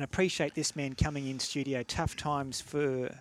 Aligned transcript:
and 0.00 0.04
appreciate 0.06 0.54
this 0.54 0.74
man 0.74 0.94
coming 0.94 1.28
in 1.28 1.38
studio. 1.38 1.82
Tough 1.82 2.16
times 2.16 2.58
for 2.58 3.14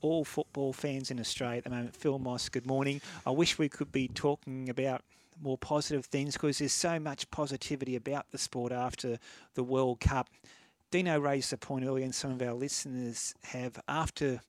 all 0.00 0.24
football 0.24 0.72
fans 0.72 1.12
in 1.12 1.20
Australia 1.20 1.58
at 1.58 1.64
the 1.64 1.70
moment. 1.70 1.94
Phil 1.94 2.18
Moss, 2.18 2.48
good 2.48 2.66
morning. 2.66 3.00
I 3.24 3.30
wish 3.30 3.56
we 3.56 3.68
could 3.68 3.92
be 3.92 4.08
talking 4.08 4.68
about 4.68 5.02
more 5.40 5.56
positive 5.56 6.06
things 6.06 6.32
because 6.32 6.58
there's 6.58 6.72
so 6.72 6.98
much 6.98 7.30
positivity 7.30 7.94
about 7.94 8.32
the 8.32 8.38
sport 8.38 8.72
after 8.72 9.20
the 9.54 9.62
World 9.62 10.00
Cup. 10.00 10.28
Dino 10.90 11.20
raised 11.20 11.52
the 11.52 11.56
point 11.56 11.84
earlier, 11.84 12.04
and 12.04 12.12
some 12.12 12.32
of 12.32 12.42
our 12.42 12.52
listeners 12.52 13.32
have. 13.44 13.80
After 13.86 14.40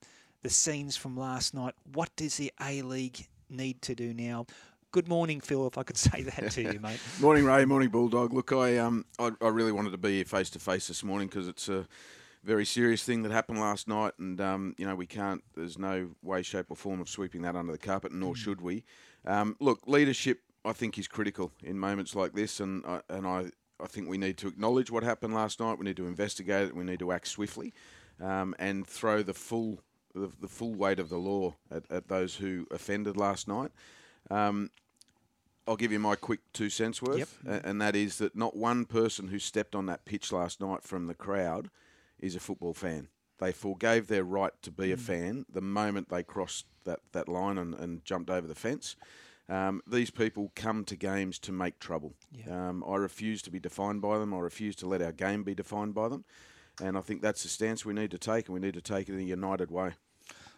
the 0.42 0.50
scenes 0.50 0.96
from 0.96 1.16
last 1.16 1.54
night, 1.54 1.74
what 1.92 2.10
does 2.16 2.36
the 2.36 2.52
A 2.60 2.82
League 2.82 3.28
need 3.48 3.80
to 3.82 3.94
do 3.94 4.12
now? 4.12 4.46
Good 4.96 5.08
morning, 5.08 5.42
Phil. 5.42 5.66
If 5.66 5.76
I 5.76 5.82
could 5.82 5.96
say 6.10 6.22
that 6.22 6.52
to 6.52 6.62
you, 6.62 6.80
mate. 6.80 6.98
morning, 7.20 7.44
Ray. 7.44 7.66
Morning, 7.66 7.90
Bulldog. 7.90 8.32
Look, 8.32 8.50
I 8.50 8.78
um, 8.78 9.04
I, 9.18 9.30
I 9.42 9.48
really 9.48 9.70
wanted 9.70 9.90
to 9.90 9.98
be 9.98 10.16
here 10.16 10.24
face 10.24 10.48
to 10.48 10.58
face 10.58 10.88
this 10.88 11.04
morning 11.04 11.28
because 11.28 11.48
it's 11.48 11.68
a 11.68 11.86
very 12.42 12.64
serious 12.64 13.04
thing 13.04 13.22
that 13.24 13.30
happened 13.30 13.60
last 13.60 13.88
night, 13.88 14.14
and 14.18 14.40
um, 14.40 14.74
you 14.78 14.86
know 14.86 14.94
we 14.94 15.04
can't. 15.04 15.44
There's 15.54 15.78
no 15.78 16.12
way, 16.22 16.40
shape, 16.40 16.70
or 16.70 16.76
form 16.76 17.02
of 17.02 17.10
sweeping 17.10 17.42
that 17.42 17.54
under 17.54 17.72
the 17.72 17.78
carpet, 17.78 18.10
nor 18.10 18.32
mm. 18.32 18.36
should 18.38 18.62
we. 18.62 18.84
Um, 19.26 19.54
look, 19.60 19.80
leadership, 19.86 20.40
I 20.64 20.72
think, 20.72 20.96
is 20.96 21.08
critical 21.08 21.52
in 21.62 21.78
moments 21.78 22.14
like 22.14 22.32
this, 22.32 22.58
and 22.60 22.82
I, 22.86 23.00
and 23.10 23.26
I, 23.26 23.50
I 23.78 23.88
think 23.88 24.08
we 24.08 24.16
need 24.16 24.38
to 24.38 24.48
acknowledge 24.48 24.90
what 24.90 25.02
happened 25.02 25.34
last 25.34 25.60
night. 25.60 25.78
We 25.78 25.84
need 25.84 25.98
to 25.98 26.06
investigate 26.06 26.68
it. 26.68 26.74
We 26.74 26.84
need 26.84 27.00
to 27.00 27.12
act 27.12 27.28
swiftly, 27.28 27.74
um, 28.18 28.54
and 28.58 28.86
throw 28.86 29.22
the 29.22 29.34
full 29.34 29.78
the, 30.14 30.32
the, 30.40 30.48
full 30.48 30.74
weight 30.74 30.98
of 30.98 31.10
the 31.10 31.18
law 31.18 31.54
at, 31.70 31.82
at 31.90 32.08
those 32.08 32.36
who 32.36 32.66
offended 32.70 33.18
last 33.18 33.46
night. 33.46 33.72
Um, 34.30 34.70
I'll 35.66 35.76
give 35.76 35.92
you 35.92 35.98
my 35.98 36.14
quick 36.14 36.40
two 36.52 36.70
cents 36.70 37.02
worth, 37.02 37.38
yep. 37.44 37.62
and 37.64 37.80
that 37.82 37.96
is 37.96 38.18
that 38.18 38.36
not 38.36 38.56
one 38.56 38.84
person 38.84 39.28
who 39.28 39.38
stepped 39.38 39.74
on 39.74 39.86
that 39.86 40.04
pitch 40.04 40.30
last 40.32 40.60
night 40.60 40.82
from 40.82 41.06
the 41.06 41.14
crowd 41.14 41.70
is 42.20 42.36
a 42.36 42.40
football 42.40 42.74
fan. 42.74 43.08
They 43.38 43.52
forgave 43.52 44.06
their 44.06 44.24
right 44.24 44.52
to 44.62 44.70
be 44.70 44.88
mm. 44.88 44.94
a 44.94 44.96
fan 44.96 45.46
the 45.52 45.60
moment 45.60 46.08
they 46.08 46.22
crossed 46.22 46.66
that, 46.84 47.00
that 47.12 47.28
line 47.28 47.58
and, 47.58 47.74
and 47.74 48.04
jumped 48.04 48.30
over 48.30 48.46
the 48.46 48.54
fence. 48.54 48.96
Um, 49.48 49.82
these 49.86 50.10
people 50.10 50.52
come 50.56 50.84
to 50.84 50.96
games 50.96 51.38
to 51.40 51.52
make 51.52 51.78
trouble. 51.78 52.14
Um, 52.50 52.82
I 52.86 52.96
refuse 52.96 53.42
to 53.42 53.50
be 53.50 53.60
defined 53.60 54.02
by 54.02 54.18
them. 54.18 54.34
I 54.34 54.38
refuse 54.38 54.74
to 54.76 54.88
let 54.88 55.02
our 55.02 55.12
game 55.12 55.44
be 55.44 55.54
defined 55.54 55.94
by 55.94 56.08
them. 56.08 56.24
And 56.80 56.96
I 56.98 57.00
think 57.00 57.22
that's 57.22 57.42
the 57.42 57.48
stance 57.48 57.84
we 57.84 57.94
need 57.94 58.10
to 58.10 58.18
take, 58.18 58.48
and 58.48 58.54
we 58.54 58.60
need 58.60 58.74
to 58.74 58.80
take 58.80 59.08
it 59.08 59.14
in 59.14 59.20
a 59.20 59.22
united 59.22 59.70
way. 59.70 59.92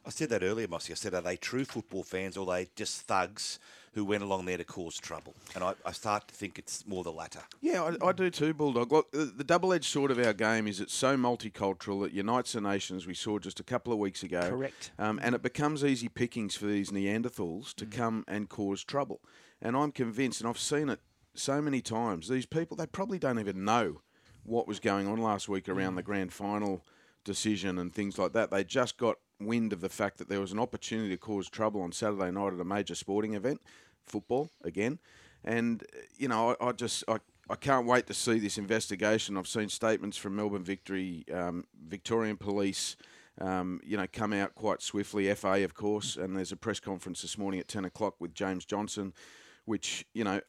I 0.06 0.10
said 0.10 0.30
that 0.30 0.42
earlier, 0.42 0.68
Mossy. 0.68 0.92
I 0.92 0.96
said, 0.96 1.14
are 1.14 1.20
they 1.20 1.36
true 1.36 1.64
football 1.64 2.02
fans 2.02 2.36
or 2.36 2.48
are 2.48 2.58
they 2.58 2.68
just 2.76 3.02
thugs 3.02 3.58
who 3.92 4.04
went 4.04 4.22
along 4.22 4.46
there 4.46 4.56
to 4.56 4.64
cause 4.64 4.98
trouble? 4.98 5.34
And 5.54 5.62
I, 5.62 5.74
I 5.84 5.92
start 5.92 6.28
to 6.28 6.34
think 6.34 6.58
it's 6.58 6.86
more 6.86 7.04
the 7.04 7.12
latter. 7.12 7.40
Yeah, 7.60 7.82
I, 7.82 8.08
I 8.08 8.12
do 8.12 8.30
too, 8.30 8.54
Bulldog. 8.54 8.92
Look, 8.92 9.10
the, 9.12 9.24
the 9.24 9.44
double 9.44 9.72
edged 9.72 9.86
sword 9.86 10.10
of 10.10 10.18
our 10.18 10.32
game 10.32 10.66
is 10.66 10.80
it's 10.80 10.94
so 10.94 11.16
multicultural. 11.16 12.06
It 12.06 12.12
unites 12.12 12.52
the 12.52 12.60
nations, 12.60 13.06
we 13.06 13.14
saw 13.14 13.38
just 13.38 13.60
a 13.60 13.64
couple 13.64 13.92
of 13.92 13.98
weeks 13.98 14.22
ago. 14.22 14.48
Correct. 14.50 14.92
Um, 14.98 15.20
and 15.22 15.34
it 15.34 15.42
becomes 15.42 15.84
easy 15.84 16.08
pickings 16.08 16.56
for 16.56 16.66
these 16.66 16.90
Neanderthals 16.90 17.74
to 17.74 17.86
mm. 17.86 17.92
come 17.92 18.24
and 18.26 18.48
cause 18.48 18.84
trouble. 18.84 19.20
And 19.60 19.76
I'm 19.76 19.92
convinced, 19.92 20.40
and 20.40 20.48
I've 20.48 20.58
seen 20.58 20.88
it 20.88 21.00
so 21.34 21.60
many 21.60 21.80
times, 21.80 22.28
these 22.28 22.46
people, 22.46 22.76
they 22.76 22.86
probably 22.86 23.18
don't 23.18 23.38
even 23.38 23.64
know 23.64 24.00
what 24.44 24.66
was 24.66 24.80
going 24.80 25.06
on 25.06 25.18
last 25.18 25.48
week 25.48 25.68
around 25.68 25.92
mm. 25.92 25.96
the 25.96 26.02
grand 26.02 26.32
final 26.32 26.84
decision 27.24 27.78
and 27.78 27.94
things 27.94 28.18
like 28.18 28.32
that. 28.32 28.50
They 28.50 28.64
just 28.64 28.96
got 28.96 29.16
wind 29.40 29.72
of 29.72 29.80
the 29.80 29.88
fact 29.88 30.18
that 30.18 30.28
there 30.28 30.40
was 30.40 30.52
an 30.52 30.58
opportunity 30.58 31.10
to 31.10 31.16
cause 31.16 31.48
trouble 31.48 31.82
on 31.82 31.92
Saturday 31.92 32.30
night 32.30 32.52
at 32.52 32.60
a 32.60 32.64
major 32.64 32.94
sporting 32.94 33.34
event, 33.34 33.60
football 34.04 34.50
again, 34.64 34.98
and 35.44 35.84
you 36.16 36.28
know 36.28 36.56
I, 36.60 36.68
I 36.68 36.72
just 36.72 37.04
I. 37.08 37.18
I 37.50 37.56
can't 37.56 37.86
wait 37.86 38.06
to 38.08 38.12
see 38.12 38.38
this 38.38 38.58
investigation. 38.58 39.38
I've 39.38 39.48
seen 39.48 39.70
statements 39.70 40.18
from 40.18 40.36
Melbourne 40.36 40.62
Victory, 40.62 41.24
um, 41.32 41.64
Victorian 41.82 42.36
Police, 42.36 42.94
um, 43.40 43.80
you 43.82 43.96
know, 43.96 44.06
come 44.12 44.34
out 44.34 44.54
quite 44.54 44.82
swiftly. 44.82 45.32
FA, 45.34 45.64
of 45.64 45.72
course, 45.72 46.16
and 46.16 46.36
there's 46.36 46.52
a 46.52 46.58
press 46.58 46.78
conference 46.78 47.22
this 47.22 47.38
morning 47.38 47.58
at 47.58 47.66
ten 47.66 47.86
o'clock 47.86 48.16
with 48.18 48.34
James 48.34 48.66
Johnson, 48.66 49.14
which 49.64 50.04
you 50.12 50.24
know 50.24 50.42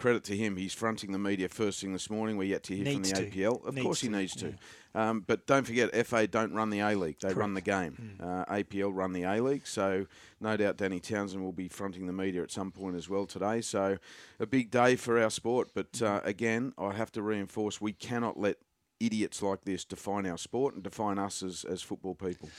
credit 0.00 0.24
to 0.24 0.36
him. 0.36 0.56
He's 0.56 0.74
fronting 0.74 1.12
the 1.12 1.18
media 1.18 1.48
first 1.48 1.80
thing 1.80 1.92
this 1.92 2.10
morning. 2.10 2.36
We're 2.36 2.44
yet 2.48 2.62
to 2.64 2.74
hear 2.74 2.84
needs 2.84 3.10
from 3.10 3.24
the 3.24 3.30
to. 3.30 3.36
APL. 3.36 3.66
Of 3.66 3.74
needs 3.74 3.84
course, 3.84 4.00
he 4.00 4.08
to. 4.08 4.16
needs 4.16 4.34
to. 4.36 4.46
Yeah. 4.48 5.10
Um, 5.10 5.20
but 5.24 5.46
don't 5.46 5.64
forget, 5.64 5.94
FA 6.06 6.26
don't 6.26 6.52
run 6.52 6.70
the 6.70 6.80
A 6.80 6.96
League; 6.96 7.18
they 7.20 7.28
Correct. 7.28 7.38
run 7.38 7.54
the 7.54 7.60
game. 7.60 8.16
Mm. 8.20 8.40
Uh, 8.42 8.44
APL 8.46 8.90
run 8.92 9.12
the 9.12 9.22
A 9.22 9.40
League, 9.40 9.66
so 9.66 10.06
no 10.40 10.56
doubt 10.56 10.78
Danny 10.78 10.98
Townsend 10.98 11.44
will 11.44 11.52
be 11.52 11.68
fronting 11.68 12.06
the 12.06 12.12
media 12.12 12.42
at 12.42 12.50
some 12.50 12.72
point 12.72 12.96
as 12.96 13.08
well 13.08 13.26
today. 13.26 13.60
So 13.60 13.98
a 14.40 14.46
big 14.46 14.70
day 14.70 14.96
for 14.96 15.20
our 15.20 15.30
sport. 15.30 15.68
But 15.74 16.02
uh, 16.02 16.20
again, 16.24 16.72
I 16.76 16.92
have 16.94 17.12
to 17.12 17.22
reinforce: 17.22 17.80
we 17.80 17.92
cannot 17.92 18.40
let 18.40 18.56
idiots 18.98 19.42
like 19.42 19.64
this 19.64 19.84
define 19.84 20.26
our 20.26 20.38
sport 20.38 20.74
and 20.74 20.82
define 20.82 21.18
us 21.18 21.42
as, 21.42 21.64
as 21.64 21.82
football 21.82 22.14
people. 22.14 22.50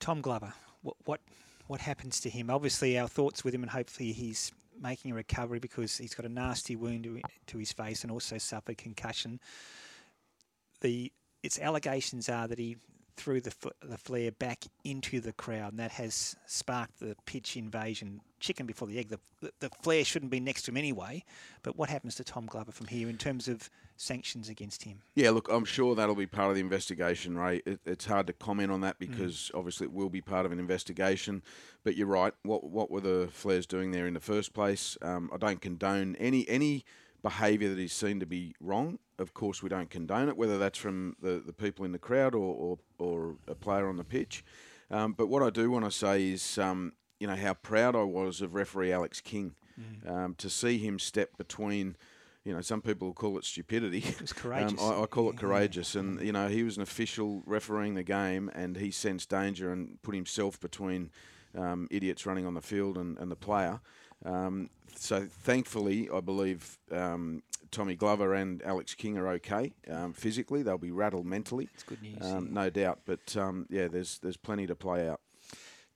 Tom 0.00 0.20
Glover, 0.20 0.52
what, 0.82 0.96
what 1.04 1.20
what 1.66 1.80
happens 1.80 2.20
to 2.20 2.30
him? 2.30 2.48
Obviously, 2.48 2.98
our 2.98 3.08
thoughts 3.08 3.44
with 3.44 3.54
him, 3.54 3.62
and 3.62 3.70
hopefully 3.70 4.12
he's 4.12 4.52
making 4.80 5.12
a 5.12 5.14
recovery 5.14 5.58
because 5.58 5.96
he's 5.96 6.14
got 6.14 6.26
a 6.26 6.28
nasty 6.28 6.76
wound 6.76 7.22
to, 7.46 7.58
his 7.58 7.72
face 7.72 8.02
and 8.02 8.12
also 8.12 8.38
suffered 8.38 8.78
concussion. 8.78 9.40
The 10.80 11.12
its 11.42 11.58
allegations 11.58 12.28
are 12.28 12.48
that 12.48 12.58
he 12.58 12.76
threw 13.16 13.40
the 13.40 13.52
the 13.82 13.98
flare 13.98 14.30
back 14.30 14.64
into 14.84 15.20
the 15.20 15.32
crowd, 15.32 15.72
and 15.72 15.80
that 15.80 15.92
has 15.92 16.36
sparked 16.46 17.00
the 17.00 17.16
pitch 17.26 17.56
invasion. 17.56 18.20
Chicken 18.40 18.66
before 18.66 18.86
the 18.86 18.98
egg. 18.98 19.08
The, 19.08 19.50
the 19.60 19.70
flare 19.82 20.04
shouldn't 20.04 20.30
be 20.30 20.40
next 20.40 20.62
to 20.62 20.70
him 20.70 20.76
anyway. 20.76 21.24
But 21.62 21.76
what 21.76 21.88
happens 21.88 22.14
to 22.16 22.24
Tom 22.24 22.46
Glover 22.46 22.72
from 22.72 22.86
here 22.86 23.08
in 23.08 23.18
terms 23.18 23.48
of 23.48 23.68
sanctions 23.98 24.48
against 24.48 24.84
him? 24.84 25.02
Yeah, 25.14 25.30
look, 25.30 25.48
I'm 25.50 25.64
sure 25.64 25.94
that'll 25.94 26.14
be 26.14 26.26
part 26.26 26.48
of 26.48 26.54
the 26.54 26.60
investigation, 26.60 27.36
Ray. 27.36 27.60
It, 27.66 27.80
it's 27.84 28.06
hard 28.06 28.26
to 28.28 28.32
comment 28.32 28.70
on 28.72 28.80
that 28.80 28.96
mm. 28.96 29.10
because 29.10 29.50
mm. 29.52 29.58
obviously 29.58 29.86
it 29.86 29.92
will 29.92 30.08
be 30.08 30.22
part 30.22 30.46
of 30.46 30.52
an 30.52 30.58
investigation. 30.58 31.42
But 31.84 31.96
you're 31.96 32.06
right. 32.06 32.32
What 32.44 32.64
what 32.64 32.90
were 32.90 33.00
the 33.00 33.28
flares 33.30 33.66
doing 33.66 33.90
there 33.90 34.06
in 34.06 34.14
the 34.14 34.20
first 34.20 34.54
place? 34.54 34.96
Um, 35.02 35.30
I 35.32 35.36
don't 35.36 35.60
condone 35.60 36.16
any 36.16 36.48
any 36.48 36.84
behaviour 37.22 37.68
that 37.68 37.78
is 37.78 37.92
seen 37.92 38.20
to 38.20 38.26
be 38.26 38.54
wrong. 38.60 38.98
Of 39.18 39.34
course, 39.34 39.62
we 39.62 39.68
don't 39.68 39.90
condone 39.90 40.28
it, 40.28 40.36
whether 40.36 40.58
that's 40.58 40.78
from 40.78 41.16
the, 41.20 41.42
the 41.44 41.52
people 41.52 41.84
in 41.84 41.92
the 41.92 41.98
crowd 41.98 42.34
or, 42.34 42.54
or, 42.54 42.78
or 42.98 43.36
a 43.48 43.54
player 43.54 43.88
on 43.88 43.96
the 43.96 44.04
pitch. 44.04 44.44
Um, 44.90 45.12
but 45.12 45.26
what 45.26 45.42
I 45.42 45.50
do 45.50 45.70
want 45.70 45.84
to 45.84 45.90
say 45.90 46.28
is, 46.28 46.58
um, 46.58 46.92
you 47.18 47.26
know, 47.26 47.34
how 47.34 47.54
proud 47.54 47.96
I 47.96 48.04
was 48.04 48.40
of 48.40 48.54
referee 48.54 48.92
Alex 48.92 49.20
King 49.20 49.56
mm. 49.78 50.08
um, 50.08 50.34
to 50.36 50.48
see 50.48 50.78
him 50.78 50.98
step 50.98 51.36
between. 51.36 51.96
You 52.48 52.54
know, 52.54 52.62
some 52.62 52.80
people 52.80 53.08
will 53.08 53.14
call 53.14 53.36
it 53.36 53.44
stupidity. 53.44 53.98
It 53.98 54.32
courageous. 54.34 54.80
Um, 54.82 55.00
I, 55.00 55.02
I, 55.02 55.06
call 55.06 55.28
it 55.28 55.36
courageous, 55.36 55.94
yeah. 55.94 56.00
and 56.00 56.20
you 56.22 56.32
know, 56.32 56.48
he 56.48 56.62
was 56.62 56.76
an 56.76 56.82
official 56.82 57.42
refereeing 57.44 57.92
the 57.92 58.02
game, 58.02 58.50
and 58.54 58.74
he 58.74 58.90
sensed 58.90 59.28
danger 59.28 59.70
and 59.70 60.00
put 60.00 60.14
himself 60.14 60.58
between 60.58 61.10
um, 61.54 61.88
idiots 61.90 62.24
running 62.24 62.46
on 62.46 62.54
the 62.54 62.62
field 62.62 62.96
and, 62.96 63.18
and 63.18 63.30
the 63.30 63.36
player. 63.36 63.80
Um, 64.24 64.70
so 64.96 65.26
thankfully, 65.30 66.08
I 66.10 66.20
believe 66.20 66.78
um, 66.90 67.42
Tommy 67.70 67.96
Glover 67.96 68.32
and 68.32 68.62
Alex 68.62 68.94
King 68.94 69.18
are 69.18 69.28
okay 69.28 69.74
um, 69.90 70.14
physically. 70.14 70.62
They'll 70.62 70.78
be 70.78 70.90
rattled 70.90 71.26
mentally. 71.26 71.68
It's 71.74 71.82
good 71.82 72.00
news, 72.00 72.16
um, 72.22 72.46
yeah. 72.46 72.52
no 72.54 72.70
doubt. 72.70 73.00
But 73.04 73.36
um, 73.36 73.66
yeah, 73.68 73.88
there's 73.88 74.20
there's 74.20 74.38
plenty 74.38 74.66
to 74.68 74.74
play 74.74 75.06
out. 75.06 75.20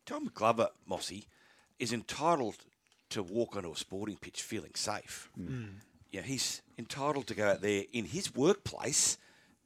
Tom 0.05 0.31
Glover, 0.34 0.69
Mossy, 0.87 1.29
is 1.79 1.95
entitled 1.95 2.57
to 3.09 3.23
walk 3.23 3.57
onto 3.57 3.73
a 3.73 3.77
sporting 3.77 4.19
pitch 4.19 4.43
feeling 4.43 4.73
safe. 4.75 5.31
Mm. 5.41 5.77
Yeah, 6.12 6.21
he's 6.23 6.62
entitled 6.78 7.27
to 7.28 7.34
go 7.34 7.49
out 7.49 7.62
there 7.62 7.84
in 7.93 8.05
his 8.05 8.34
workplace 8.34 9.19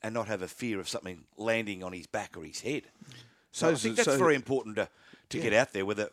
and 0.03 0.15
not 0.15 0.29
have 0.29 0.43
a 0.43 0.49
fear 0.49 0.79
of 0.79 0.89
something 0.89 1.25
landing 1.37 1.83
on 1.83 1.93
his 1.93 2.07
back 2.07 2.37
or 2.37 2.45
his 2.45 2.61
head. 2.61 2.85
So, 3.51 3.67
so 3.67 3.73
I 3.73 3.75
think 3.75 3.97
that's 3.97 4.09
so 4.09 4.17
very 4.19 4.37
important 4.37 4.77
to, 4.77 4.89
to 5.31 5.39
yeah. 5.39 5.43
get 5.43 5.53
out 5.53 5.73
there. 5.73 5.85
Whether 5.85 6.11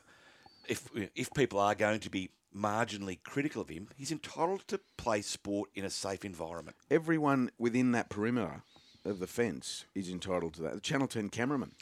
if 0.68 0.90
if 1.16 1.34
people 1.34 1.60
are 1.60 1.76
going 1.76 2.00
to 2.02 2.10
be 2.10 2.32
marginally 2.56 3.22
critical 3.24 3.62
of 3.62 3.70
him, 3.70 3.90
he's 3.96 4.12
entitled 4.12 4.68
to 4.68 4.80
play 4.98 5.22
sport 5.22 5.70
in 5.76 5.86
a 5.86 5.90
safe 5.90 6.26
environment. 6.26 6.78
Everyone 6.90 7.52
within 7.58 7.92
that 7.92 8.10
perimeter 8.10 8.64
of 9.06 9.20
the 9.20 9.28
fence 9.28 9.86
is 9.94 10.10
entitled 10.10 10.54
to 10.56 10.62
that. 10.63 10.74
The 10.74 10.81
Channel 10.81 11.07
10 11.07 11.30
cameraman 11.30 11.74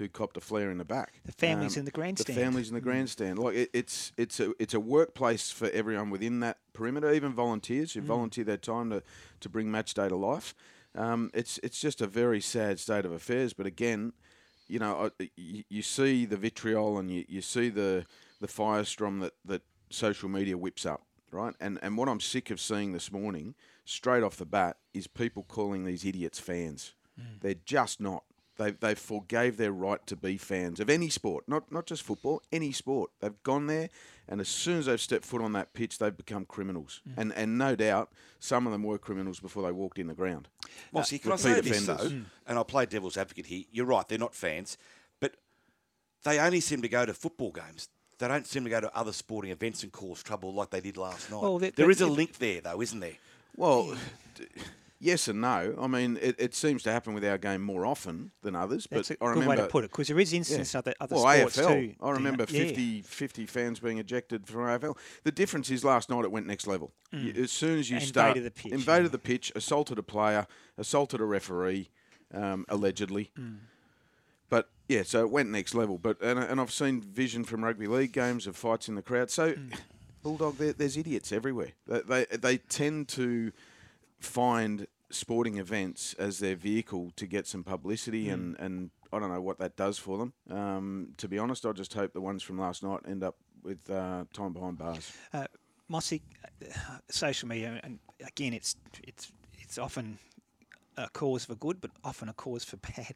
who 0.00 0.08
copped 0.08 0.36
a 0.36 0.40
flare 0.40 0.70
in 0.70 0.78
the 0.78 0.84
back. 0.84 1.20
The 1.24 1.32
families 1.32 1.76
um, 1.76 1.80
in 1.80 1.84
the 1.84 1.90
grandstand. 1.92 2.36
The 2.36 2.42
families 2.42 2.68
in 2.68 2.74
the 2.74 2.80
grandstand. 2.80 3.38
Like 3.38 3.54
it, 3.54 3.70
it's 3.72 4.12
it's 4.16 4.40
a 4.40 4.52
it's 4.58 4.74
a 4.74 4.80
workplace 4.80 5.52
for 5.52 5.70
everyone 5.70 6.10
within 6.10 6.40
that 6.40 6.58
perimeter, 6.72 7.12
even 7.12 7.32
volunteers 7.32 7.92
who 7.92 8.00
mm. 8.00 8.06
volunteer 8.06 8.44
their 8.44 8.56
time 8.56 8.90
to, 8.90 9.02
to 9.38 9.48
bring 9.48 9.70
match 9.70 9.94
day 9.94 10.08
to 10.08 10.16
life. 10.16 10.54
Um, 10.96 11.30
it's 11.32 11.58
it's 11.62 11.80
just 11.80 12.00
a 12.00 12.06
very 12.06 12.40
sad 12.40 12.80
state 12.80 13.04
of 13.04 13.12
affairs. 13.12 13.52
But 13.52 13.66
again, 13.66 14.12
you 14.66 14.78
know, 14.78 15.10
you, 15.36 15.64
you 15.68 15.82
see 15.82 16.24
the 16.24 16.36
vitriol 16.36 16.98
and 16.98 17.10
you, 17.10 17.24
you 17.28 17.42
see 17.42 17.68
the 17.68 18.06
the 18.40 18.48
firestorm 18.48 19.20
that, 19.20 19.34
that 19.44 19.62
social 19.90 20.28
media 20.28 20.56
whips 20.56 20.86
up, 20.86 21.02
right? 21.30 21.54
And 21.60 21.78
and 21.82 21.96
what 21.96 22.08
I'm 22.08 22.20
sick 22.20 22.50
of 22.50 22.60
seeing 22.60 22.92
this 22.92 23.12
morning, 23.12 23.54
straight 23.84 24.22
off 24.22 24.36
the 24.36 24.46
bat, 24.46 24.78
is 24.94 25.06
people 25.06 25.44
calling 25.46 25.84
these 25.84 26.04
idiots 26.04 26.38
fans. 26.38 26.94
Mm. 27.20 27.40
They're 27.40 27.54
just 27.64 28.00
not. 28.00 28.24
They 28.60 28.72
they 28.72 28.94
forgave 28.94 29.56
their 29.56 29.72
right 29.72 30.06
to 30.06 30.14
be 30.14 30.36
fans 30.36 30.80
of 30.80 30.90
any 30.90 31.08
sport, 31.08 31.44
not 31.48 31.72
not 31.72 31.86
just 31.86 32.02
football, 32.02 32.42
any 32.52 32.72
sport. 32.72 33.10
They've 33.20 33.42
gone 33.42 33.68
there, 33.68 33.88
and 34.28 34.38
as 34.38 34.48
soon 34.48 34.76
as 34.76 34.84
they've 34.84 35.00
stepped 35.00 35.24
foot 35.24 35.40
on 35.40 35.54
that 35.54 35.72
pitch, 35.72 35.96
they've 35.96 36.14
become 36.14 36.44
criminals. 36.44 37.00
Mm. 37.08 37.12
And 37.16 37.32
and 37.32 37.56
no 37.58 37.74
doubt, 37.74 38.12
some 38.38 38.66
of 38.66 38.72
them 38.72 38.82
were 38.82 38.98
criminals 38.98 39.40
before 39.40 39.62
they 39.62 39.72
walked 39.72 39.98
in 39.98 40.08
the 40.08 40.14
ground. 40.14 40.48
Mossy, 40.92 41.18
can 41.18 41.32
I 41.32 41.36
repeat 41.36 41.42
say 41.42 41.60
this 41.62 41.88
offenders. 41.88 42.12
though? 42.12 42.20
And 42.46 42.58
I'll 42.58 42.66
play 42.66 42.84
devil's 42.84 43.16
advocate 43.16 43.46
here. 43.46 43.64
You're 43.72 43.86
right; 43.86 44.06
they're 44.06 44.18
not 44.18 44.34
fans, 44.34 44.76
but 45.20 45.36
they 46.24 46.38
only 46.38 46.60
seem 46.60 46.82
to 46.82 46.88
go 46.88 47.06
to 47.06 47.14
football 47.14 47.52
games. 47.52 47.88
They 48.18 48.28
don't 48.28 48.46
seem 48.46 48.64
to 48.64 48.70
go 48.70 48.82
to 48.82 48.94
other 48.94 49.14
sporting 49.14 49.52
events 49.52 49.82
and 49.84 49.90
cause 49.90 50.22
trouble 50.22 50.52
like 50.52 50.68
they 50.68 50.82
did 50.82 50.98
last 50.98 51.30
night. 51.30 51.40
Well, 51.40 51.58
that- 51.60 51.76
there 51.76 51.86
that- 51.86 51.92
is 51.92 52.02
a 52.02 52.06
link 52.06 52.36
there, 52.36 52.60
though, 52.60 52.82
isn't 52.82 53.00
there? 53.00 53.16
Well, 53.56 53.96
d- 54.34 54.44
yes 55.00 55.26
and 55.28 55.40
no. 55.40 55.74
I 55.80 55.86
mean, 55.86 56.18
it, 56.20 56.36
it 56.38 56.54
seems 56.54 56.82
to 56.84 56.92
happen 56.92 57.14
with 57.14 57.24
our 57.24 57.38
game 57.38 57.62
more 57.62 57.84
often 57.84 58.30
than 58.42 58.54
others. 58.54 58.86
That's 58.90 59.08
but 59.08 59.16
a 59.16 59.24
I 59.24 59.26
good 59.34 59.40
remember, 59.40 59.50
way 59.50 59.56
to 59.56 59.66
put 59.72 59.84
it 59.84 59.90
because 59.90 60.08
there 60.08 60.20
is 60.20 60.32
instances 60.32 60.72
Yeah. 60.74 60.78
other 60.78 60.94
other 61.00 61.16
well, 61.16 61.36
sports 61.48 61.56
AFL. 61.58 61.68
too. 61.68 61.94
I 62.00 62.10
remember 62.10 62.46
Yeah. 62.48 62.64
50, 62.66 63.02
50 63.02 63.46
fans 63.46 63.80
being 63.80 63.98
ejected 63.98 64.46
from 64.46 64.60
AFL. 64.68 64.96
The 65.24 65.32
difference 65.32 65.70
is 65.70 65.84
last 65.84 66.10
night 66.10 66.24
it 66.24 66.30
went 66.30 66.46
next 66.46 66.66
level. 66.66 66.92
Mm. 67.12 67.24
You- 67.36 67.42
As 67.42 67.50
soon 67.50 67.78
as 67.78 67.90
you 67.90 67.96
Invaded 67.96 68.08
start 68.08 68.34
the 68.44 68.50
pitch, 68.50 68.72
invaded 68.72 69.04
yeah. 69.04 69.08
the 69.10 69.18
pitch, 69.18 69.52
assaulted 69.56 69.98
a 69.98 70.02
player, 70.02 70.46
assaulted 70.78 71.20
a 71.20 71.24
referee, 71.24 71.88
um, 72.32 72.64
allegedly. 72.68 73.32
Mm. 73.38 73.58
But 74.48 74.68
yeah, 74.88 75.02
so 75.04 75.20
it 75.20 75.30
went 75.30 75.48
next 75.50 75.74
level. 75.74 75.96
But 75.98 76.20
and, 76.20 76.38
and 76.38 76.60
I've 76.60 76.72
seen 76.72 77.00
vision 77.00 77.44
from 77.44 77.64
rugby 77.64 77.86
league 77.86 78.12
games 78.12 78.46
of 78.46 78.56
fights 78.56 78.88
in 78.88 78.96
the 78.96 79.02
crowd. 79.02 79.30
So 79.30 79.52
mm. 79.54 79.72
bulldog, 80.22 80.56
there's 80.58 80.96
idiots 80.96 81.32
everywhere. 81.32 81.72
They, 81.86 82.00
they 82.00 82.24
they 82.36 82.58
tend 82.58 83.08
to 83.10 83.52
find 84.20 84.86
sporting 85.10 85.58
events 85.58 86.14
as 86.18 86.38
their 86.38 86.54
vehicle 86.54 87.10
to 87.16 87.26
get 87.26 87.46
some 87.46 87.64
publicity 87.64 88.28
and, 88.28 88.56
and 88.60 88.90
I 89.12 89.18
don't 89.18 89.32
know 89.32 89.40
what 89.40 89.58
that 89.58 89.76
does 89.76 89.98
for 89.98 90.18
them. 90.18 90.32
Um, 90.48 91.08
to 91.16 91.26
be 91.26 91.38
honest, 91.38 91.66
I 91.66 91.72
just 91.72 91.94
hope 91.94 92.12
the 92.12 92.20
ones 92.20 92.42
from 92.42 92.58
last 92.58 92.82
night 92.82 93.00
end 93.08 93.24
up 93.24 93.36
with 93.62 93.90
uh, 93.90 94.24
time 94.32 94.52
behind 94.52 94.78
bars. 94.78 95.12
Uh, 95.32 95.46
Mossy, 95.88 96.22
uh, 96.64 96.98
social 97.08 97.48
media, 97.48 97.80
and 97.82 97.98
again, 98.24 98.52
it's 98.52 98.76
it's 99.02 99.32
it's 99.58 99.78
often 99.78 100.18
a 100.96 101.08
cause 101.08 101.44
for 101.44 101.56
good, 101.56 101.80
but 101.80 101.90
often 102.04 102.28
a 102.28 102.32
cause 102.32 102.62
for 102.62 102.76
bad. 102.76 103.14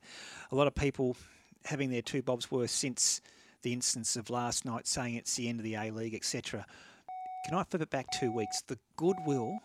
A 0.51 0.55
lot 0.57 0.67
of 0.67 0.75
people 0.75 1.17
having 1.65 1.91
their 1.91 2.03
two 2.03 2.23
bobs 2.23 2.51
worth 2.51 2.71
since 2.71 3.21
the 3.63 3.73
instance 3.73 4.17
of 4.17 4.29
last 4.29 4.65
night, 4.65 4.87
saying 4.87 5.15
it's 5.15 5.37
the 5.37 5.49
end 5.49 5.61
of 5.61 5.65
the 5.65 5.77
A 5.77 5.91
League, 5.91 6.15
etc. 6.15 6.67
Can 7.47 7.55
I 7.55 7.63
flip 7.63 7.83
it 7.83 7.91
back 7.91 8.07
two 8.11 8.33
weeks? 8.33 8.63
The 8.67 8.79
goodwill 8.97 9.61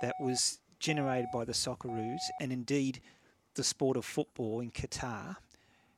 that 0.00 0.14
was 0.20 0.60
generated 0.84 1.30
by 1.32 1.46
the 1.46 1.52
Socceroos, 1.52 2.20
and 2.38 2.52
indeed 2.52 3.00
the 3.54 3.64
sport 3.64 3.96
of 3.96 4.04
football 4.04 4.60
in 4.60 4.70
Qatar, 4.70 5.36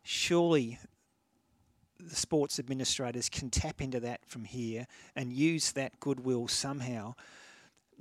surely 0.04 0.78
the 1.98 2.14
sports 2.14 2.60
administrators 2.60 3.28
can 3.28 3.50
tap 3.50 3.80
into 3.80 3.98
that 3.98 4.20
from 4.28 4.44
here 4.44 4.86
and 5.16 5.32
use 5.32 5.72
that 5.72 5.98
goodwill 5.98 6.46
somehow, 6.46 7.16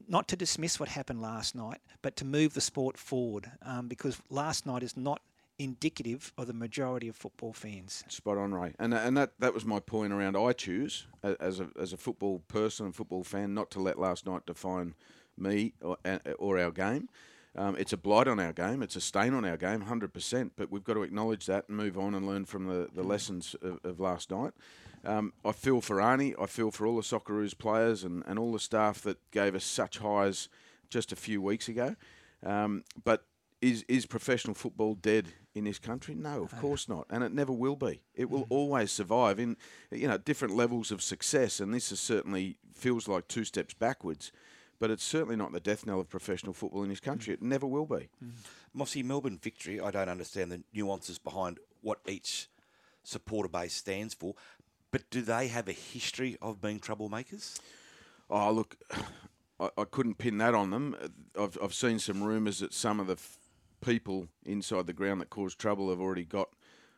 not 0.08 0.28
to 0.28 0.36
dismiss 0.36 0.80
what 0.80 0.90
happened 0.90 1.24
last 1.24 1.56
night, 1.56 1.80
but 2.04 2.16
to 2.18 2.26
move 2.26 2.54
the 2.54 2.62
sport 2.62 2.98
forward. 2.98 3.50
Um, 3.64 3.88
because 3.88 4.22
last 4.30 4.68
night 4.68 4.84
is 4.84 4.96
not 4.96 5.22
indicative 5.58 6.34
of 6.38 6.46
the 6.46 6.54
majority 6.54 7.08
of 7.08 7.16
football 7.16 7.54
fans. 7.54 8.04
Spot 8.10 8.38
on, 8.38 8.54
Ray. 8.54 8.76
And 8.78 8.94
and 8.94 9.18
that, 9.18 9.32
that 9.40 9.56
was 9.56 9.66
my 9.66 9.80
point 9.80 10.14
around 10.14 10.36
I 10.38 10.52
choose 10.52 11.08
as 11.24 11.60
a 11.60 11.70
as 11.80 11.94
a 11.94 11.98
football 11.98 12.44
person 12.48 12.86
and 12.86 12.96
football 12.96 13.24
fan 13.24 13.56
not 13.56 13.72
to 13.72 13.80
let 13.80 13.98
last 13.98 14.28
night 14.28 14.46
define 14.46 14.94
me 15.38 15.74
or, 15.82 15.98
or 16.38 16.60
our 16.60 16.72
game. 16.72 17.10
Um, 17.58 17.78
it's 17.78 17.94
a 17.94 17.98
blight 17.98 18.28
on 18.28 18.40
our 18.40 18.52
game. 18.52 18.84
It's 18.84 18.98
a 18.98 19.02
stain 19.02 19.34
on 19.34 19.46
our 19.46 19.56
game, 19.56 19.82
hundred 19.82 20.14
percent. 20.14 20.54
But 20.56 20.72
we've 20.72 20.84
got 20.84 20.96
to 20.96 21.04
acknowledge 21.04 21.46
that 21.46 21.66
and 21.70 21.78
move 21.78 21.98
on 21.98 22.14
and 22.14 22.28
learn 22.28 22.46
from 22.46 22.68
the, 22.68 22.90
the 22.94 23.04
lessons 23.04 23.56
of, 23.62 23.80
of 23.84 24.00
last 24.00 24.30
night. 24.30 24.54
Um, 25.06 25.34
I 25.46 25.52
feel 25.52 25.82
for 25.82 25.98
Arnie. 25.98 26.34
I 26.42 26.48
feel 26.48 26.72
for 26.72 26.86
all 26.86 26.98
the 26.98 27.02
Socceroos 27.02 27.58
players 27.58 28.04
and, 28.04 28.24
and 28.28 28.38
all 28.38 28.52
the 28.52 28.60
staff 28.60 29.02
that 29.04 29.20
gave 29.32 29.56
us 29.56 29.64
such 29.64 30.00
highs 30.00 30.50
just 30.90 31.12
a 31.12 31.16
few 31.16 31.42
weeks 31.42 31.70
ago. 31.70 31.96
Um, 32.44 32.84
but 33.04 33.26
is 33.62 33.86
is 33.88 34.06
professional 34.06 34.54
football 34.54 34.96
dead 34.96 35.30
in 35.54 35.64
this 35.64 35.80
country? 35.80 36.14
No, 36.14 36.44
of 36.44 36.56
course 36.60 36.90
not, 36.90 37.06
and 37.10 37.24
it 37.24 37.34
never 37.34 37.54
will 37.54 37.76
be. 37.76 38.02
It 38.14 38.30
will 38.30 38.46
always 38.50 38.92
survive 38.92 39.40
in 39.40 39.56
you 39.92 40.08
know 40.08 40.18
different 40.18 40.56
levels 40.56 40.92
of 40.92 41.02
success, 41.02 41.60
and 41.60 41.74
this 41.74 41.92
is 41.92 42.00
certainly 42.00 42.58
feels 42.74 43.08
like 43.08 43.28
two 43.28 43.46
steps 43.46 43.74
backwards. 43.74 44.32
But 44.80 44.92
it's 44.92 45.04
certainly 45.04 45.36
not 45.36 45.54
the 45.54 45.60
death 45.60 45.86
knell 45.86 46.02
of 46.02 46.10
professional 46.10 46.54
football 46.54 46.84
in 46.84 46.90
this 46.90 47.00
country. 47.00 47.34
It 47.34 47.42
never 47.42 47.66
will 47.66 47.86
be. 47.86 48.10
Mossy, 48.74 49.04
Melbourne 49.04 49.40
victory, 49.42 49.80
I 49.80 49.90
don't 49.92 50.10
understand 50.10 50.52
the 50.52 50.64
nuances 50.74 51.18
behind 51.18 51.60
what 51.82 52.00
each 52.08 52.50
supporter 53.04 53.48
base 53.48 53.74
stands 53.74 54.14
for, 54.14 54.36
but 54.92 55.10
do 55.10 55.22
they 55.22 55.48
have 55.48 55.68
a 55.68 55.74
history 55.74 56.38
of 56.42 56.60
being 56.60 56.80
troublemakers? 56.80 57.60
Oh, 58.30 58.52
look, 58.52 58.76
I, 59.60 59.70
I 59.78 59.84
couldn't 59.86 60.18
pin 60.18 60.40
that 60.40 60.56
on 60.56 60.72
them. 60.72 60.96
I've, 61.40 61.58
I've 61.62 61.74
seen 61.74 62.00
some 62.00 62.24
rumours 62.24 62.60
that 62.60 62.74
some 62.74 63.00
of 63.00 63.08
the 63.08 63.14
f- 63.14 63.38
people 63.82 64.28
inside 64.46 64.88
the 64.88 64.94
ground 64.94 65.22
that 65.22 65.30
caused 65.30 65.60
trouble 65.60 65.90
have 65.90 66.02
already 66.02 66.26
got 66.26 66.50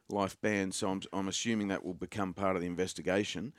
life 0.09 0.39
bans, 0.41 0.77
so 0.77 0.89
I'm, 0.89 1.01
I'm 1.11 1.27
assuming 1.27 1.67
that 1.67 1.83
will 1.83 1.93
become 1.93 2.33
part 2.33 2.55
of 2.55 2.61
the 2.61 2.67
investigation. 2.67 3.53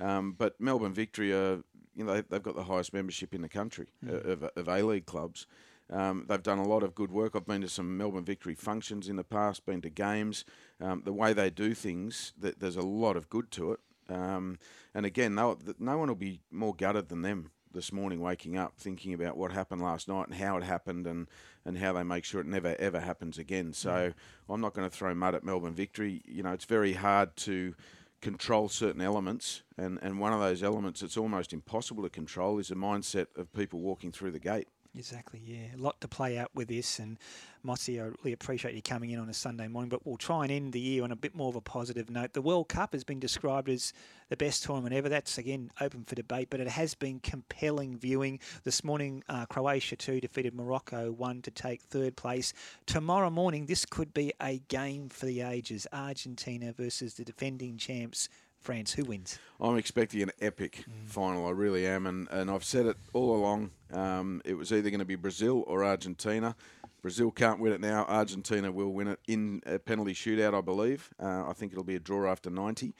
Um, 0.00 0.32
but 0.32 0.60
Melbourne 0.60 0.92
Victory 0.92 1.32
are, 1.32 1.62
you 1.94 2.04
know, 2.04 2.14
they, 2.14 2.22
they've 2.22 2.42
got 2.42 2.56
the 2.56 2.64
highest 2.64 2.92
membership 2.92 3.34
in 3.34 3.42
the 3.42 3.48
country 3.48 3.88
uh, 4.08 4.14
of, 4.14 4.44
of 4.56 4.68
A 4.68 4.82
League 4.82 5.06
clubs. 5.06 5.46
Um, 5.90 6.24
they've 6.28 6.42
done 6.42 6.58
a 6.58 6.66
lot 6.66 6.82
of 6.82 6.94
good 6.94 7.10
work. 7.12 7.36
I've 7.36 7.46
been 7.46 7.60
to 7.60 7.68
some 7.68 7.96
Melbourne 7.96 8.24
Victory 8.24 8.54
functions 8.54 9.08
in 9.08 9.16
the 9.16 9.24
past, 9.24 9.66
been 9.66 9.82
to 9.82 9.90
games. 9.90 10.44
Um, 10.80 11.02
the 11.04 11.12
way 11.12 11.32
they 11.32 11.50
do 11.50 11.74
things, 11.74 12.32
th- 12.40 12.56
there's 12.58 12.76
a 12.76 12.82
lot 12.82 13.16
of 13.16 13.28
good 13.28 13.50
to 13.52 13.72
it. 13.72 13.80
Um, 14.08 14.58
and 14.94 15.04
again, 15.06 15.34
no, 15.34 15.58
no 15.78 15.98
one 15.98 16.08
will 16.08 16.14
be 16.14 16.40
more 16.50 16.74
gutted 16.74 17.08
than 17.08 17.22
them 17.22 17.50
this 17.72 17.92
morning, 17.92 18.20
waking 18.20 18.56
up 18.56 18.74
thinking 18.78 19.12
about 19.12 19.36
what 19.36 19.52
happened 19.52 19.82
last 19.82 20.08
night 20.08 20.28
and 20.28 20.36
how 20.36 20.56
it 20.56 20.62
happened, 20.62 21.06
and, 21.06 21.28
and 21.64 21.76
how 21.76 21.92
they 21.92 22.02
make 22.02 22.24
sure 22.24 22.40
it 22.40 22.46
never 22.46 22.76
ever 22.78 23.00
happens 23.00 23.36
again. 23.36 23.72
So 23.72 24.12
I'm 24.48 24.60
not 24.60 24.74
going 24.74 24.88
to 24.88 24.96
throw 24.96 25.14
mud 25.14 25.34
at 25.34 25.44
Melbourne 25.44 25.74
Victory. 25.74 26.22
You 26.24 26.44
know, 26.44 26.52
it's 26.52 26.64
very 26.66 26.92
hard 26.92 27.36
to 27.38 27.74
control 28.24 28.70
certain 28.70 29.02
elements, 29.02 29.62
and, 29.76 29.98
and 30.02 30.18
one 30.18 30.32
of 30.32 30.40
those 30.40 30.62
elements 30.62 31.00
that's 31.00 31.18
almost 31.18 31.52
impossible 31.52 32.02
to 32.02 32.08
control 32.08 32.58
is 32.58 32.68
the 32.68 32.74
mindset 32.74 33.26
of 33.36 33.52
people 33.52 33.80
walking 33.80 34.10
through 34.10 34.30
the 34.30 34.40
gate. 34.40 34.66
Exactly, 34.96 35.42
yeah. 35.44 35.74
A 35.76 35.82
lot 35.82 36.00
to 36.02 36.08
play 36.08 36.38
out 36.38 36.50
with 36.54 36.68
this. 36.68 37.00
And 37.00 37.18
Mossy, 37.64 38.00
I 38.00 38.04
really 38.04 38.32
appreciate 38.32 38.76
you 38.76 38.82
coming 38.82 39.10
in 39.10 39.18
on 39.18 39.28
a 39.28 39.34
Sunday 39.34 39.66
morning, 39.66 39.88
but 39.88 40.06
we'll 40.06 40.16
try 40.16 40.44
and 40.44 40.52
end 40.52 40.72
the 40.72 40.78
year 40.78 41.02
on 41.02 41.10
a 41.10 41.16
bit 41.16 41.34
more 41.34 41.48
of 41.48 41.56
a 41.56 41.60
positive 41.60 42.10
note. 42.10 42.32
The 42.32 42.40
World 42.40 42.68
Cup 42.68 42.92
has 42.92 43.02
been 43.02 43.18
described 43.18 43.68
as 43.68 43.92
the 44.28 44.36
best 44.36 44.62
tournament 44.62 44.94
ever. 44.94 45.08
That's, 45.08 45.36
again, 45.36 45.72
open 45.80 46.04
for 46.04 46.14
debate, 46.14 46.48
but 46.48 46.60
it 46.60 46.68
has 46.68 46.94
been 46.94 47.18
compelling 47.18 47.96
viewing. 47.96 48.38
This 48.62 48.84
morning, 48.84 49.24
uh, 49.28 49.46
Croatia 49.46 49.96
2 49.96 50.20
defeated 50.20 50.54
Morocco 50.54 51.10
1 51.10 51.42
to 51.42 51.50
take 51.50 51.82
third 51.82 52.14
place. 52.14 52.52
Tomorrow 52.86 53.30
morning, 53.30 53.66
this 53.66 53.84
could 53.84 54.14
be 54.14 54.32
a 54.40 54.58
game 54.68 55.08
for 55.08 55.26
the 55.26 55.40
ages 55.40 55.88
Argentina 55.92 56.72
versus 56.72 57.14
the 57.14 57.24
defending 57.24 57.78
champs. 57.78 58.28
France, 58.64 58.94
who 58.94 59.04
wins? 59.04 59.38
I'm 59.60 59.76
expecting 59.76 60.22
an 60.22 60.30
epic 60.40 60.86
final. 61.04 61.46
I 61.46 61.50
really 61.50 61.86
am, 61.86 62.06
and, 62.06 62.26
and 62.30 62.50
I've 62.50 62.64
said 62.64 62.86
it 62.86 62.96
all 63.12 63.36
along. 63.36 63.72
Um, 63.92 64.40
it 64.42 64.54
was 64.54 64.72
either 64.72 64.88
going 64.88 65.00
to 65.00 65.04
be 65.04 65.16
Brazil 65.16 65.64
or 65.66 65.84
Argentina. 65.84 66.56
Brazil 67.02 67.30
can't 67.30 67.60
win 67.60 67.74
it 67.74 67.82
now. 67.82 68.06
Argentina 68.08 68.72
will 68.72 68.88
win 68.88 69.08
it 69.08 69.20
in 69.28 69.60
a 69.66 69.78
penalty 69.78 70.14
shootout, 70.14 70.56
I 70.56 70.62
believe. 70.62 71.10
Uh, 71.22 71.46
I 71.46 71.52
think 71.52 71.72
it'll 71.72 71.84
be 71.84 71.96
a 71.96 72.00
draw 72.00 72.30
after 72.30 72.48
90. 72.48 72.94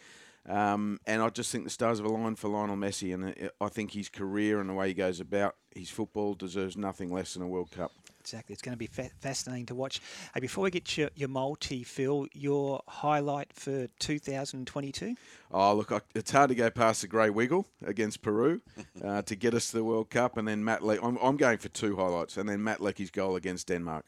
Um, 0.47 1.01
and 1.07 1.23
I 1.23 1.31
just 1.31 1.51
think 1.51 1.65
the 1.65 1.71
stars 1.71 1.97
have 1.99 2.07
aligned 2.07 2.39
for 2.39 2.49
Lionel 2.49 2.77
Messi, 2.77 3.15
and 3.15 3.31
uh, 3.31 3.49
I 3.59 3.69
think 3.71 3.93
his 3.93 4.11
career 4.11 4.61
and 4.61 4.69
the 4.69 4.75
way 4.75 4.89
he 4.89 4.95
goes 4.95 5.19
about 5.19 5.57
his 5.75 5.89
football 5.89 6.35
deserves 6.35 6.77
nothing 6.77 7.11
less 7.11 7.33
than 7.33 7.43
a 7.43 7.49
World 7.49 7.71
Cup. 7.71 7.91
Exactly. 8.25 8.55
It's 8.55 8.63
going 8.63 8.73
to 8.73 8.79
be 8.79 8.87
fa- 8.87 9.11
fascinating 9.21 9.67
to 9.67 9.75
watch. 9.75 10.01
Hey, 10.33 10.41
before 10.41 10.65
we 10.65 10.71
get 10.71 10.97
your, 10.97 11.11
your 11.15 11.29
multi, 11.29 11.85
Phil, 11.85 12.27
your 12.33 12.81
highlight 12.89 13.53
for 13.53 13.87
2022? 13.99 15.15
Oh, 15.53 15.75
look, 15.75 15.93
I, 15.93 16.01
it's 16.15 16.31
hard 16.31 16.49
to 16.49 16.55
go 16.55 16.71
past 16.71 17.03
the 17.03 17.09
grey 17.09 17.29
wiggle 17.29 17.67
against 17.85 18.23
Peru 18.23 18.63
uh, 19.05 19.21
to 19.23 19.37
get 19.37 19.53
us 19.53 19.71
to 19.71 19.77
the 19.77 19.85
World 19.85 20.09
Cup, 20.09 20.39
and 20.39 20.49
then 20.49 20.65
Matt 20.65 20.83
Le- 20.83 21.01
I'm, 21.03 21.19
I'm 21.19 21.37
going 21.37 21.59
for 21.59 21.69
two 21.69 21.97
highlights, 21.97 22.39
and 22.39 22.49
then 22.49 22.65
Matt 22.65 22.81
Leckie's 22.81 23.11
goal 23.11 23.37
against 23.37 23.67
Denmark. 23.69 24.07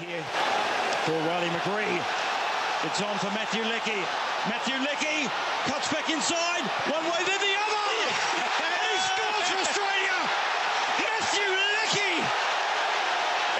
Here 0.00 0.22
for 1.06 1.12
Riley 1.12 1.48
McGree. 1.48 2.02
It's 2.84 3.00
on 3.00 3.16
for 3.18 3.30
Matthew 3.30 3.62
Leckie. 3.62 4.02
Matthew 4.50 4.74
Leckie 4.74 5.30
cuts 5.70 5.86
back 5.92 6.10
inside. 6.10 6.62
One 6.90 7.04
way, 7.04 7.22
then 7.22 7.38
the 7.38 7.54
other. 7.62 7.86
And 8.42 8.74
he 8.74 8.94
scores 9.06 9.46
for 9.54 9.58
Australia. 9.62 10.18
Matthew 10.98 11.46
Leckie 11.46 12.18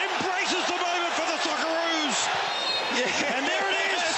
embraces 0.02 0.64
the 0.66 0.78
moment 0.82 1.14
for 1.14 1.26
the 1.30 1.38
Socceroos. 1.38 2.18
And 2.92 3.46
there 3.46 3.66
it 3.72 3.78
is. 3.96 4.16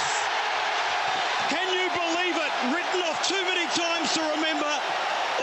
Can 1.47 1.67
you 1.71 1.87
believe 1.95 2.35
it? 2.35 2.51
Written 2.75 3.01
off 3.07 3.23
too 3.27 3.39
many 3.47 3.65
times 3.71 4.11
to 4.13 4.21
remember. 4.35 4.67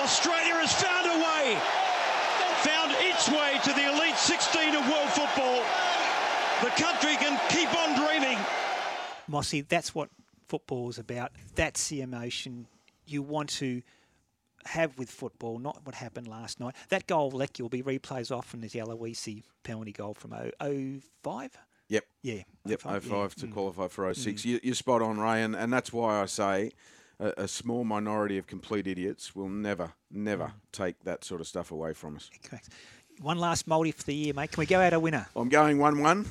Australia 0.00 0.60
has 0.60 0.72
found 0.76 1.06
a 1.08 1.16
way. 1.16 1.56
Found 2.62 2.92
its 3.00 3.28
way 3.28 3.58
to 3.64 3.72
the 3.72 3.88
Elite 3.92 4.16
16 4.16 4.76
of 4.76 4.88
world 4.88 5.08
football. 5.10 5.64
The 6.60 6.70
country 6.80 7.16
can 7.16 7.40
keep 7.48 7.72
on 7.74 7.96
dreaming. 7.96 8.38
Mossy, 9.28 9.62
that's 9.62 9.94
what 9.94 10.10
football 10.46 10.90
is 10.90 10.98
about. 10.98 11.32
That's 11.54 11.88
the 11.88 12.02
emotion 12.02 12.66
you 13.06 13.22
want 13.22 13.48
to 13.50 13.82
have 14.66 14.96
with 14.98 15.10
football, 15.10 15.58
not 15.58 15.80
what 15.84 15.94
happened 15.94 16.28
last 16.28 16.60
night. 16.60 16.74
That 16.90 17.06
goal, 17.06 17.30
Leckie, 17.30 17.62
will 17.62 17.70
be 17.70 17.82
replays 17.82 18.30
often 18.30 18.62
as 18.62 18.72
the 18.72 18.80
Aloisi 18.80 19.42
penalty 19.64 19.92
goal 19.92 20.14
from 20.14 20.32
05. 20.60 21.58
Yep. 21.92 22.04
Yeah. 22.22 22.42
Yep, 22.64 22.80
05 22.80 23.04
yeah. 23.10 23.28
to 23.28 23.46
Mm. 23.46 23.52
qualify 23.52 23.88
for 23.88 24.12
06. 24.14 24.44
You, 24.44 24.60
you're 24.62 24.74
spot 24.74 25.02
on, 25.02 25.18
Ray, 25.18 25.42
and, 25.42 25.54
and 25.54 25.72
that's 25.72 25.92
why 25.92 26.22
I 26.22 26.26
say 26.26 26.72
a, 27.20 27.32
a 27.44 27.48
small 27.48 27.84
minority 27.84 28.38
of 28.38 28.46
complete 28.46 28.86
idiots 28.86 29.34
will 29.36 29.48
never, 29.48 29.92
never 30.10 30.44
Mm. 30.46 30.52
take 30.72 31.04
that 31.04 31.24
sort 31.24 31.40
of 31.40 31.46
stuff 31.46 31.70
away 31.70 31.92
from 31.92 32.16
us. 32.16 32.30
Correct. 32.42 32.68
One 33.20 33.38
last 33.38 33.66
multi 33.66 33.92
for 33.92 34.04
the 34.04 34.14
year, 34.14 34.32
mate. 34.34 34.52
Can 34.52 34.60
we 34.60 34.66
go 34.66 34.80
out 34.80 34.92
a 34.94 35.00
winner? 35.00 35.26
I'm 35.36 35.48
going 35.50 35.78
1 35.78 36.00
1 36.00 36.26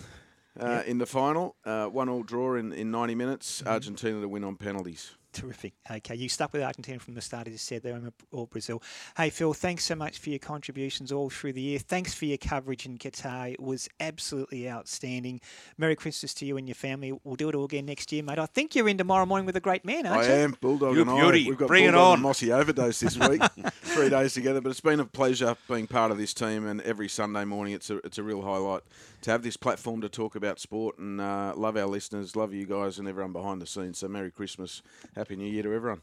uh, 0.59 0.65
Yep. 0.65 0.85
in 0.87 0.97
the 0.97 1.05
final, 1.05 1.55
uh, 1.63 1.85
one 1.85 2.09
all 2.09 2.23
draw 2.23 2.55
in, 2.55 2.73
in 2.73 2.89
90 2.91 3.15
minutes, 3.15 3.59
Mm-hmm. 3.61 3.69
Argentina 3.73 4.21
to 4.21 4.27
win 4.27 4.43
on 4.43 4.55
penalties. 4.55 5.11
Terrific. 5.33 5.73
Okay, 5.89 6.15
you 6.15 6.27
stuck 6.27 6.51
with 6.51 6.61
Argentina 6.61 6.99
from 6.99 7.13
the 7.13 7.21
start, 7.21 7.47
as 7.47 7.53
you 7.53 7.57
said 7.57 7.83
there, 7.83 7.99
or 8.31 8.47
Brazil. 8.47 8.83
Hey, 9.15 9.29
Phil, 9.29 9.53
thanks 9.53 9.85
so 9.85 9.95
much 9.95 10.17
for 10.19 10.29
your 10.29 10.39
contributions 10.39 11.09
all 11.11 11.29
through 11.29 11.53
the 11.53 11.61
year. 11.61 11.79
Thanks 11.79 12.13
for 12.13 12.25
your 12.25 12.37
coverage 12.37 12.85
in 12.85 12.97
Qatar. 12.97 13.53
It 13.53 13.61
was 13.61 13.87
absolutely 14.01 14.69
outstanding. 14.69 15.39
Merry 15.77 15.95
Christmas 15.95 16.33
to 16.35 16.45
you 16.45 16.57
and 16.57 16.67
your 16.67 16.75
family. 16.75 17.17
We'll 17.23 17.35
do 17.37 17.47
it 17.47 17.55
all 17.55 17.63
again 17.63 17.85
next 17.85 18.11
year, 18.11 18.23
mate. 18.23 18.39
I 18.39 18.45
think 18.45 18.75
you're 18.75 18.89
in 18.89 18.97
tomorrow 18.97 19.25
morning 19.25 19.45
with 19.45 19.55
a 19.55 19.61
great 19.61 19.85
man, 19.85 20.05
aren't 20.05 20.23
I 20.23 20.27
you? 20.27 20.31
am 20.43 20.57
Bulldog 20.59 20.95
You 20.95 21.03
and 21.03 21.11
beauty. 21.11 21.45
I. 21.45 21.49
We've 21.49 21.57
got 21.57 21.67
Bring 21.69 21.85
it 21.85 21.91
Bulldog 21.93 22.07
on. 22.07 22.13
and 22.15 22.23
Mossy 22.23 22.51
overdose 22.51 22.99
this 22.99 23.17
week, 23.17 23.41
three 23.83 24.09
days 24.09 24.33
together. 24.33 24.59
But 24.59 24.71
it's 24.71 24.81
been 24.81 24.99
a 24.99 25.05
pleasure 25.05 25.55
being 25.69 25.87
part 25.87 26.11
of 26.11 26.17
this 26.17 26.33
team, 26.33 26.65
and 26.67 26.81
every 26.81 27.07
Sunday 27.07 27.45
morning 27.45 27.73
it's 27.73 27.89
a 27.89 27.97
it's 28.05 28.17
a 28.17 28.23
real 28.23 28.41
highlight 28.41 28.81
to 29.21 29.31
have 29.31 29.43
this 29.43 29.55
platform 29.55 30.01
to 30.01 30.09
talk 30.09 30.35
about 30.35 30.59
sport. 30.59 30.97
And 30.97 31.21
uh, 31.21 31.53
love 31.55 31.77
our 31.77 31.85
listeners, 31.85 32.35
love 32.35 32.53
you 32.53 32.65
guys, 32.65 32.99
and 32.99 33.07
everyone 33.07 33.31
behind 33.31 33.61
the 33.61 33.67
scenes. 33.67 33.99
So 33.99 34.07
Merry 34.07 34.31
Christmas, 34.31 34.81
Happy 35.21 35.35
New 35.35 35.45
Year 35.45 35.61
to 35.61 35.71
everyone. 35.75 36.01